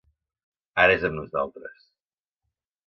Ara 0.85 0.95
és 1.01 1.05
amb 1.11 1.17
nosaltres. 1.21 1.87